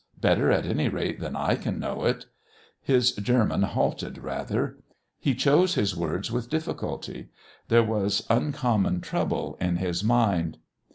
Better, 0.19 0.51
at 0.51 0.65
any 0.65 0.89
rate, 0.89 1.19
than 1.19 1.35
I 1.35 1.53
can 1.55 1.77
know 1.77 2.05
it?" 2.05 2.25
His 2.81 3.11
German 3.11 3.61
halted 3.61 4.17
rather. 4.17 4.79
He 5.19 5.35
chose 5.35 5.75
his 5.75 5.95
words 5.95 6.31
with 6.31 6.49
difficulty. 6.49 7.29
There 7.67 7.83
was 7.83 8.25
uncommon 8.27 9.01
trouble 9.01 9.57
in 9.61 9.75
his 9.75 10.03
mind. 10.03 10.57